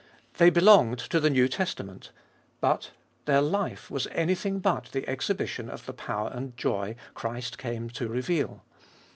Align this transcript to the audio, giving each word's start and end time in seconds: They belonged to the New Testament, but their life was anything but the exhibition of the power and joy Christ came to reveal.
They 0.39 0.49
belonged 0.49 0.97
to 0.97 1.19
the 1.19 1.29
New 1.29 1.47
Testament, 1.47 2.09
but 2.59 2.89
their 3.25 3.39
life 3.39 3.91
was 3.91 4.07
anything 4.07 4.57
but 4.57 4.85
the 4.93 5.07
exhibition 5.07 5.69
of 5.69 5.85
the 5.85 5.93
power 5.93 6.31
and 6.33 6.57
joy 6.57 6.95
Christ 7.13 7.59
came 7.59 7.87
to 7.91 8.07
reveal. 8.07 8.63